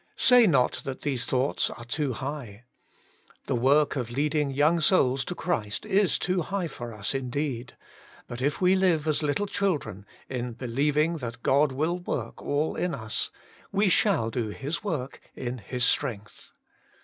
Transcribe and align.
Say 0.17 0.47
not 0.47 0.81
that 0.83 1.01
these 1.01 1.27
thoughts 1.27 1.69
are 1.69 1.85
too 1.85 2.13
high. 2.13 2.63
The 3.45 3.53
work 3.53 3.95
of 3.95 4.09
leading 4.09 4.49
young 4.49 4.79
souls 4.81 5.23
to 5.25 5.35
Christ 5.35 5.85
is 5.85 6.17
too 6.17 6.41
high 6.41 6.67
for 6.67 6.91
us 6.91 7.13
indeed, 7.13 7.77
but 8.27 8.41
if 8.41 8.59
we 8.59 8.75
live 8.75 9.05
as 9.07 9.19
6o 9.19 9.21
Working 9.21 9.21
for 9.21 9.21
God 9.21 9.27
little 9.27 9.45
children, 9.47 10.05
in 10.27 10.53
believing 10.53 11.17
that 11.17 11.43
God 11.43 11.71
will 11.71 11.99
work 11.99 12.41
all 12.41 12.75
in 12.75 12.95
us, 12.95 13.29
we 13.71 13.89
shall 13.89 14.31
do 14.31 14.49
His 14.49 14.83
work 14.83 15.21
in 15.35 15.59
His 15.59 15.85
strength. 15.85 16.49